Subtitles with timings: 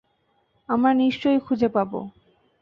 [0.69, 1.91] আমরা নিশ্চয়ই খুঁজে পাব।